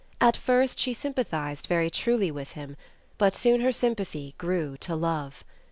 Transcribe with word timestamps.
At 0.19 0.35
first 0.35 0.79
she 0.79 0.93
sympathized 0.95 1.67
very 1.67 1.91
truly 1.91 2.31
with 2.31 2.53
him, 2.53 2.75
but 3.19 3.35
soon 3.35 3.61
her 3.61 3.71
sympathy 3.71 4.33
grew 4.39 4.75
to 4.77 4.95
love. 4.95 5.43